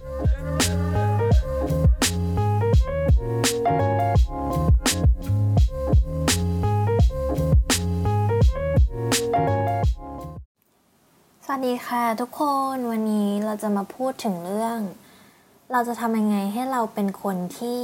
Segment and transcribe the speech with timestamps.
[0.00, 0.10] สวัส
[11.68, 12.42] ดีค่ะทุกค
[12.74, 14.78] นวันนี้เราจะมาพูดถึงเรื่อง
[15.72, 17.82] เราจะทำยังไงให้เราเป็นคนที่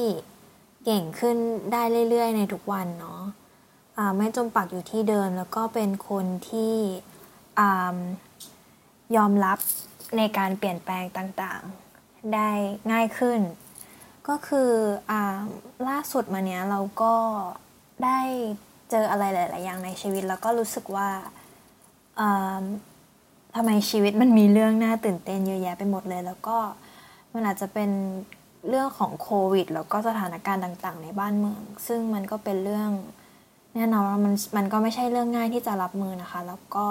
[0.84, 1.36] เก่งขึ้น
[1.72, 6.74] ได้เรื่อยๆ ในทุกวันเนาะะไม่จมปักอยู่ที่เดิม แล้วก็เป็นคนที่
[9.16, 9.58] ยอมรับ
[10.16, 11.85] ในการเปลี่ยนแปลงต่างๆ
[12.34, 12.50] ได้
[12.92, 13.40] ง่ายขึ้น
[14.28, 14.70] ก็คือ
[15.10, 15.12] อ
[15.88, 17.14] ล่าสุดมาเนี้ยเราก็
[18.04, 18.18] ได้
[18.90, 21.08] เจออะไรหลาย ๆ อย่างในชีวิต แล้วก็รู้สึกว่า
[23.56, 26.58] ทำไมชีวิตมันมีเรื่องน่าตื่นเต้นเยอะแยะไปหมดเลย แล้วก็
[27.34, 27.90] มันอาจจะเป็น
[28.68, 32.90] เรื่องของโควิด แล้วก็สถานการณ์ต่าง ๆ ในบ้านเมือง ซึ่งมันก็เป็นเรื่อง
[33.74, 36.86] แน่นอนว่ามันมันก็ไม่ใช่เรื่องง่ายที่จะรับมือนะคะ แล้วก็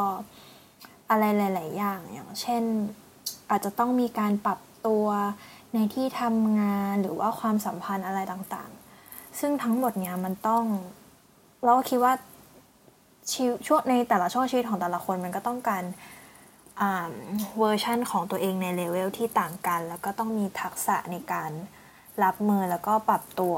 [1.10, 2.64] อะไรหลาย ๆ อย่างอย่างเช่น
[3.50, 5.06] อาจจะต้องมีการปรับ ตัว
[5.74, 10.64] ในที่ทำงานหรือว่าความสัมพันธ์อะไรต่างๆ ซึ่งทั้งหมดเนี้ยมันต้อง
[11.64, 12.14] เราก็คิดว่า
[13.68, 15.84] ช่วงในแต่ละช่วงชีวิตของแต่ละคนมันก็ต้องการ
[16.80, 21.52] เวอร์ชันของตัวเองในเลเวลที่ต่างกัน แล้วก็ต้องมีทักษะในการ
[22.24, 23.56] รับมือแล้วก็ปรับตัว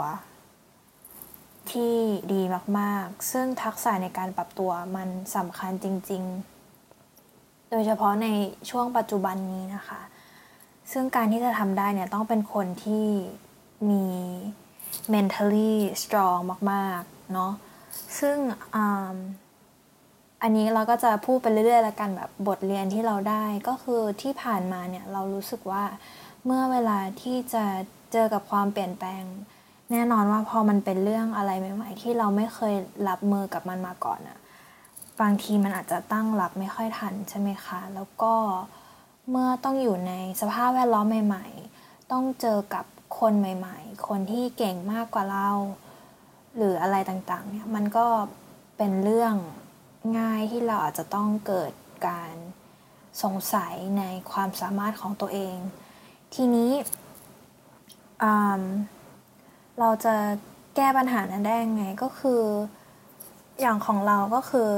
[1.72, 1.96] ที่
[2.34, 2.42] ดี
[2.80, 6.24] มาก ๆ ซึ่งทักษะในการปรับตัวมันสำคัญจริง
[6.98, 8.28] ๆ โดยเฉพาะใน
[8.70, 10.00] ช่วงปัจจุบันนี้นะคะ
[10.92, 13.08] ซึ่งการที่จะทำได้เนี่ยต้องเป็นคนที่
[13.90, 14.06] มี
[15.14, 16.40] mentally strong
[16.72, 17.52] มากๆ เนาะ
[18.20, 18.38] ซึ่ง
[20.42, 25.84] อันนี้เราก็จะพูดไปเรื่อยๆ แล้วกันแบบบทเรียนที่เราได้ก็คือที่ผ่านมาเนี่ยเรารู้สึกว่า
[26.46, 27.66] เมื่อเวลาที่จะ
[28.12, 29.24] เจอกับความเปลี่ยนแปลง
[29.92, 32.76] แน่นอนว่าพอมันเป็นเรื่องอะไรใหม่ๆที่เราไม่เคย
[33.08, 34.38] รับมือกับมันมาก่อนอะ
[35.22, 38.34] บางทีมันอาจจะตั้งรับไม่ค่อยทันใช่ไหมคะ แล้วก็
[39.30, 41.46] เมื่อต้องอยู่ในสภาพแวดล้อมใหม่
[41.78, 42.86] ๆ ต้องเจอกับ
[43.20, 45.50] คนใหม่ ๆ คนที่เก่งมากกว่าเรา
[46.56, 48.08] หรืออะไรต่างๆเนี่ยมันก็
[48.78, 49.34] เป็นเรื่อง
[50.20, 51.72] ง่ายที่เราอาจจะต้องเกิด
[52.08, 52.34] การ
[53.24, 55.58] สงสัยในความสามารถของตัวเอง
[56.36, 56.72] ทีนี้
[59.80, 60.16] เราจะ
[60.76, 62.42] แก้ปัญหานั้นได้ยังไงก็คือ
[63.62, 64.70] อย่างของเราก็คือ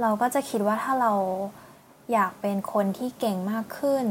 [0.00, 1.12] เราก็จะคิดว่าถ้าเรา
[2.12, 4.06] อยากเป็นคนที่เก่งมากขึ้น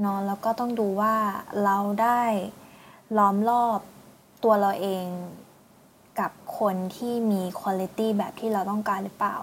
[0.00, 1.16] เนาะแล้วก็ต้องดูว่า
[1.64, 2.22] เราได้
[3.18, 3.78] ล้อมรอบ
[4.44, 5.06] ตัวเราเอง
[6.20, 9.36] กับคนที่มีคุณภาพแบบที่เราต้องการหรือเปล่า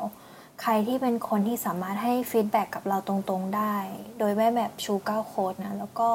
[0.61, 3.75] ใครที่เป็นคนที่สามารถให้ feedback กับเราตรงๆได้
[4.19, 6.11] โดยไม่แบบ sugarcoat นะ แล้วก็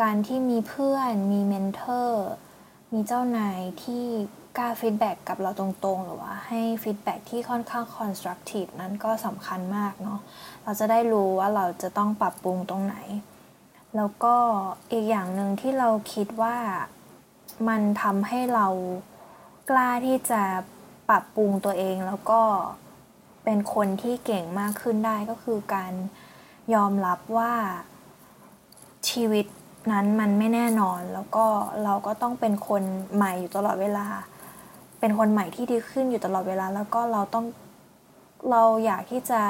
[0.00, 2.26] การที่มีเพื่อน มี mentor
[2.92, 4.06] มีเจ้านายที่
[4.58, 10.20] กล้า feedback กับเราตรงๆ หรือว่าให้ feedback ที่ค่อนข้าง constructive นั้นก็สำคัญมากเนาะ
[10.64, 12.96] เราจะได้รู้ว่าเราจะต้องปรับปรุงตรงไหน
[13.96, 14.36] แล้วก็
[14.92, 16.56] อีกอย่างหนึ่งที่เราคิดว่า
[17.68, 18.66] มันทำให้เรา
[19.70, 20.42] กล้าที่จะ
[21.08, 22.40] ปรับปรุงตัวเองแล้วก็
[23.44, 25.92] เป็นคนที่เก่งมากขึ้นได้ก็คือการ
[26.74, 27.52] ยอมรับว่า
[29.08, 29.46] ชีวิต
[29.92, 31.46] นั้นมันไม่แน่นอน แล้วก็
[31.84, 32.82] เราก็ต้องเป็นคน
[33.14, 34.06] ใหม่อยู่ตลอดเวลา
[35.00, 37.44] เป็นคนใหม่ที่ดีขึ้นอยู่ตลอดเวลา แล้วก็เราต้อง
[38.50, 39.42] เราอยากที่จะ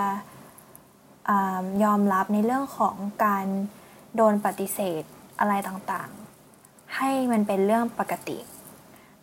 [1.28, 1.32] อ
[1.84, 2.94] ยอมรับในเรื่องของ
[3.24, 3.46] การ
[4.16, 5.02] โดนปฏิเสธ
[5.40, 8.38] อะไรต่างๆ ให้มันเป็นเรื่องปกติ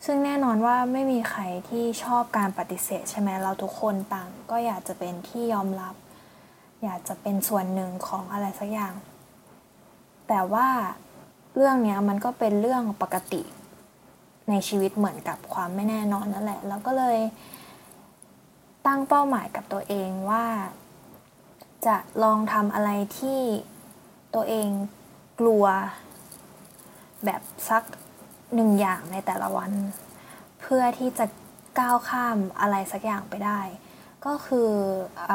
[0.06, 5.96] ซึ่งแน่นอนว่าไม่มีใครที่ชอบการปฏิเสธใช่ไหมเราทุกคนต่าง ก็อยากจะเป็นที่ยอมรับ
[6.84, 8.94] อยากจะเป็นส่วนหนึ่งของอะไรสักอย่าง
[10.28, 10.68] แต่ว่า
[11.56, 13.42] เรื่องนี้มันก็เป็นเรื่องปกติ
[14.50, 17.20] ในชีวิตเหมือนกับความไม่แน่นอนนั่นแหละ เราก็เลย
[18.86, 20.46] ตั้งเป้าหมายกับตัวเองว่า
[21.86, 23.40] จะลองทำอะไรที่
[24.36, 24.70] ตัวเอง
[25.40, 25.66] กลัว
[27.26, 27.84] แบบสัก
[28.56, 29.72] หนึ่งอย่างในแต่ละวัน
[30.62, 31.26] เพื่อที่จะ
[31.80, 33.60] ก้าวข้ามอะไรสักอย่างไปได้
[34.26, 34.72] ก็คือ
[35.30, 35.32] อ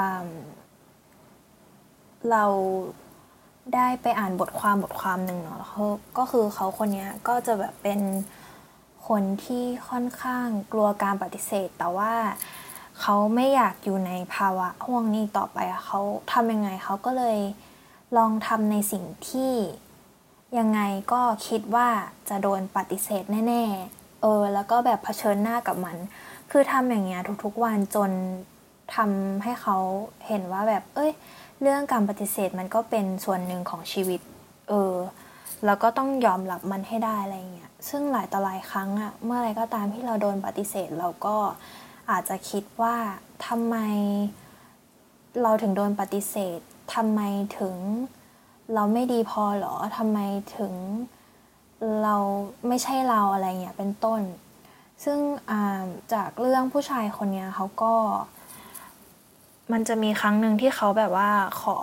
[2.30, 2.44] เรา
[3.74, 5.64] ได้ไปอ่านบทความบทความหนึ่งเนาะ
[6.18, 8.00] ก็คือเขาคนนี้ก็จะแบบเป็น
[9.08, 12.14] คนที่ค่อนข้างกลัวการปฏิเสธ แต่ว่า
[13.00, 16.00] เขาไม่อยากอยู่ในภาวะห่วงนี้ต่อไปเขา
[16.32, 17.38] ทำยังไงเขาก็เลย
[18.16, 19.52] ลองทำในสิ่งที่
[20.58, 20.80] ยังไง
[21.12, 21.88] ก็คิดว่า
[22.28, 25.96] จะโดนปฏิเสธแน่ๆ เออ แล้วก็แบบเผชิญหน้ากับมัน
[26.50, 28.10] คือทำอย่างเงี้ยทุกๆวันจน
[28.94, 29.76] ทำให้เขา
[30.26, 31.12] เห็นว่าแบบ เอ้ย
[31.62, 34.20] เรื่องการปฏิเสธมันก็เป็นส่วนหนึ่งของชีวิต
[34.68, 34.94] เออ
[35.64, 41.36] แล้วก็ต้องยอมรับมันให้ได้อะไรเงี้ยซึ่งหลายต่อหลายครั้งอะเมื่อไรก็ตามที่เราโดนปฏิเสธ เราก็
[42.10, 42.96] อาจจะคิดว่า
[43.46, 43.76] ทำไม
[45.42, 46.58] เราถึงโดนปฏิเสธ
[46.94, 47.20] ทำไม
[47.58, 47.76] ถึง
[48.74, 50.18] เราไม่ดีพอหรอทำไม
[50.56, 50.72] ถึง
[52.02, 52.16] เรา
[52.68, 54.20] ไม่ใช่เราอะไรเงี้ยเป็นต้น
[55.04, 55.18] ซึ่ง
[56.12, 57.94] จากเรื่องผู้ชายคนนี้เขาก็
[59.72, 61.30] มันจะมีครั้งหนึ่งที่เขาแบบว่า
[61.62, 61.76] ขอ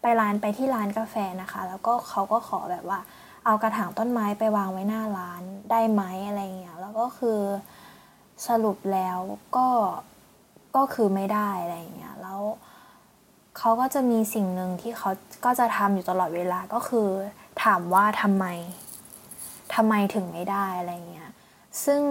[0.00, 2.98] ไปร้านไปที่ร้านกาแฟนะคะ แล้วก็เขาก็ขอแบบว่า
[3.44, 7.40] เอากระถางต้นไม้ไปวางไว้หน้าร้านได้ไหมอะไรเงี้ยแล้วก็คือ
[8.48, 9.18] สรุปแล้ว
[9.56, 9.68] ก็
[10.76, 12.40] ก็คือไม่ได้อะไรเงี้ยแล้ว
[13.58, 15.10] เขาก็จะมีสิ่งหนึ่งที่เขา
[15.44, 17.08] ก็จะทำอยู่ตลอดเวลาก็คือ
[17.62, 18.46] ถามว่าทำไม
[19.74, 21.30] ทำไมถึงไม่ได้อะไรเงี้ย
[21.84, 22.02] ซึ่ง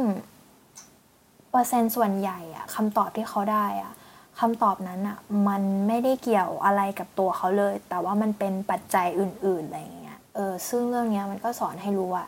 [1.49, 3.93] เปอร์เซ็นต์ส่วนใหญ่อะคำตอบที่เขาได้อะ
[4.39, 5.17] คำตอบนั้นอะ
[5.47, 12.25] มันไม่ได้เกี่ยวอะไรกับตัวเขาเลย แต่ว่ามันเป็นปัจจัยอื่นๆอะไรเงี้ยเออซึ่งเรื่องนี้มันก็สอนให้รู้ว่า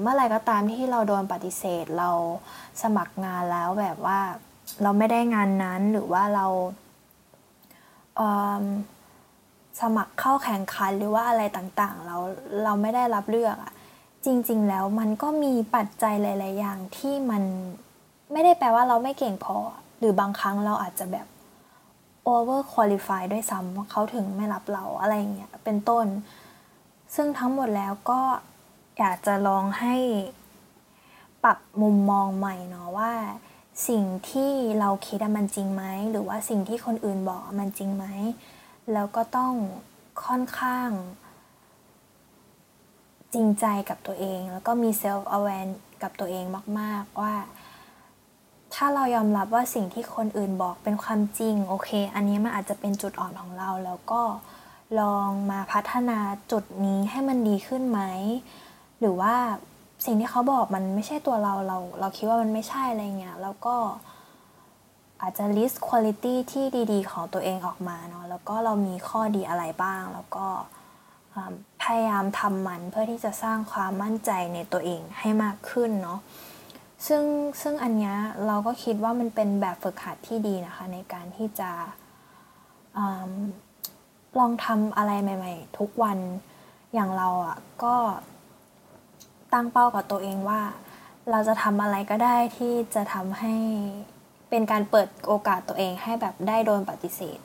[0.00, 2.10] เมื่อไรก็ตามที่เราโดนปฏิเสธเรา
[2.82, 4.20] สมัครงานแล้วแบบว่า
[4.82, 6.46] เราไม่ได้งานนั้นหรือว่าเรา
[9.80, 12.16] สมัครเข้าแข่งขันหรือว่าอะไรต่างๆ เรา
[12.64, 13.72] เราไม่ได้รับเลือกอะ
[14.24, 17.42] จริง ๆ แล้วมันก็มีปัจจัยหลาย ๆ อย่างที่มัน
[18.32, 19.58] ไม่ได้แปลว่าเราไม่เก่งพอ
[19.98, 21.26] หรือบางครั้งเราอาจจะแบบ
[22.34, 26.06] over qualify ด้วยซ้ำว่าเขาถึงไม่รับเราอะไรเงี้ยเป็นต้น
[27.14, 28.20] ซึ่งทั้งหมดแล้วก็
[28.98, 29.96] อยากจะลองให้
[31.44, 33.12] ปรับมุมมองใหม่เนาะว่า
[33.88, 38.06] สิ่งที่เราคิดมันจริงไหมหรือว่าสิ่งที่คนอื่นบอกมันจริงไหม
[38.92, 39.52] แล้วก็ต้อง
[40.24, 40.90] ค่อนข้าง
[43.34, 45.70] จริงใจกับตัวเอง แล้วก็มี self aware
[46.02, 46.44] กับตัวเอง
[46.80, 47.34] มาก ๆ ว่า
[48.80, 54.22] ถ้าเรายอมรับว่าสิ่งที่คนอื่นบอกเป็นความจริงโอเค อันนี้มันอาจจะเป็นจุดอ่อนของเราแล้วก็
[55.00, 56.18] ลองมาพัฒนา
[56.52, 58.00] จุดนี้ให้มันดีขึ้นไหม
[59.00, 59.34] หรือว่า
[60.04, 63.76] สิ่งที่เขาบอกมันไม่ใช่ตัวเราเรา เราคิดว่ามันไม่ใช่อะไรเงี้ยแล้วก็
[65.22, 70.46] อาจจะ list quality ที่ดีๆ ของตัวเองออกมาเนาะแล้วก็เรามีข้อดีอะไรบ้าง แล้วก็
[71.82, 76.18] พยายามทำมันเพื่อที่จะสร้างความมั่นใจในตัวเองให้มากขึ้นเนาะ
[77.06, 77.24] ซึ่ง
[77.62, 78.14] ซึ่งอันนี้
[78.46, 81.70] เราก็คิดว่ามันเป็นแบบฝึกหัดที่ดีนะคะ ในการที่จะ
[82.96, 82.98] อ
[84.38, 86.18] ลองทำอะไรใหม่ ๆ ทุกวัน
[86.94, 87.94] อย่างเราอะ่ะก็
[89.52, 90.60] ตั้งเป้ากับตัวเองว่า
[91.30, 93.54] เราจะทำอะไรก็ได้ที่จะทำให้
[94.50, 97.38] เป็นการเปิดโอกาสตัวเองให้แบบได้โดนปฏิเสธ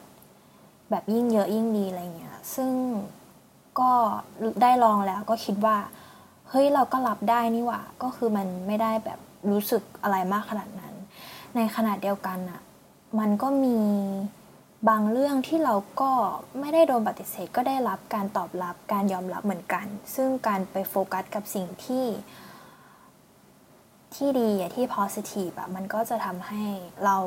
[0.90, 2.72] แบบยิ่งเยอะยิ่งดีอะไรเงี้ยซึ่ง
[3.80, 3.92] ก็
[4.62, 5.78] ได้ลองแล้วก็คิดว่า
[6.50, 9.20] เฮ้ยเราก็รับได้นี่หว่า ก็คือมันไม่ได้แบบ
[9.52, 10.94] รู้สึกอะไรมากขนาดนั้น
[11.56, 12.62] ในขณะเดียวกันอะ
[13.20, 13.78] มันก็มี
[14.90, 16.12] บางเรื่องที่เราก็
[16.60, 19.86] ไม่ได้โดนปฏิเสธก็ได้รับการตอบรับการยอมรับเหมือนกัน
[20.16, 22.06] ซึ่งการไปโฟกัสกับสิ่งที่
[24.16, 26.64] ที่ดีที่ positive อะมันก็จะทำให้
[27.06, 27.18] เรา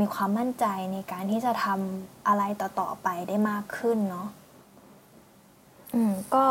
[0.00, 4.28] มีความมั่นใจในการที่จะทำอะไรต่อ ๆ ไปได้มากขึ้นเนาะ
[5.94, 6.44] อืมก็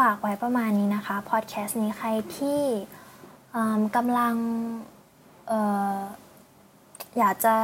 [0.00, 2.60] ฝากไว้ประมาณนี้นะคะพอดแคสต์นี้ใครที่
[3.96, 4.34] กำลัง
[5.50, 5.52] อ
[5.96, 5.98] อ
[7.18, 7.56] อยากจะ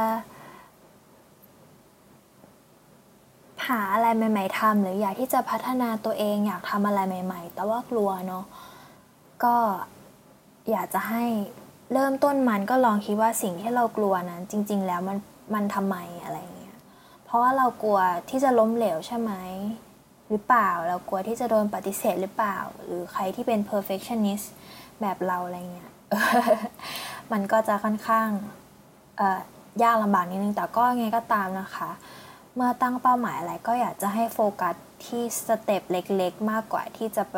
[3.67, 8.45] หาอะไรใหม่ ๆทำหรืออยากที่จะพัฒนาตัวเองอยากทำอะไรใหม่ ๆ แต่ว่ากลัวเนาะ
[9.43, 9.55] ก็
[10.71, 11.25] อยากจะให้
[11.93, 15.17] เริ่มต้นมันก็ลองคิดว่าสิ่งที่เรากลัวนั้น จริง ๆ แล้วมัน
[15.53, 16.77] มันทำไมอะไรเงี้ย
[17.25, 17.99] เพราะว่าเรากลัว
[18.29, 19.31] ที่จะล้มเหลวใช่ไหม
[20.29, 24.45] หรือเปล่า เรากลัวที่จะโดนปฏิเสธหรือเปล่า หรือใครที่เป็น perfectionist
[25.01, 25.91] แบบเราอะไรเงี้ย
[27.31, 28.27] มันก็จะค่อนข้าง
[29.83, 31.89] ยากลำบากนิดนึง แต่ก็ไงก็ตามนะคะ
[32.55, 37.37] เมื่อตั้งเป้าหมายอะไรก็อยากจะให้โฟกัสที่ step เล็กๆ มากกว่าที่จะไป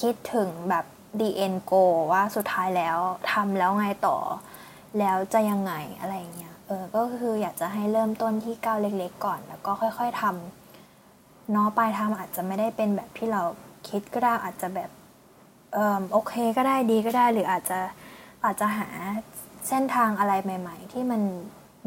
[0.00, 0.84] คิดถึงแบบ
[1.20, 2.98] the end goal ว่าสุดท้ายแล้ว
[3.32, 4.18] ทำแล้วไงต่อ
[4.98, 10.65] แล้วจะยังไงอะไรเงี้ย เออ ก็คืออยากจะให้เริ่มต้นที่ก้าวเล็กๆ ก่อน แล้วก็ค่อย ๆทำ
[11.52, 13.42] เนาะปลายทางอาจจะไม่ได้เป็นแบบที่เรา
[13.88, 14.90] คิดก็ได้อาจจะแบบ
[15.72, 17.78] เออโอเคก็ได้ดีก็ได้หรืออาจจะ
[18.44, 18.88] อาจจะหา
[19.68, 21.22] เส้นทางอะไรใหม่ ๆ ที่มัน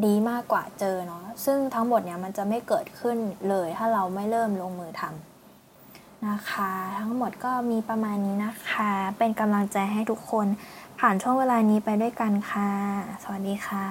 [0.05, 3.17] ดีมากกว่าเจอเนาะซึ่งทั้งหมดเนี่ยมันจะไม่เกิดขึ้น
[3.49, 10.47] เลย ถ้าเราไม่เริ่มลงมือทำนะคะ ทั้งหมดก็มีประมาณนี้นะคะ เป็นกำลังใจให้ทุกคน
[10.99, 12.69] ผ่านช่วงเวลานี้ไปด้วยกันค่ะ
[13.23, 13.85] สวัสดีค่ะ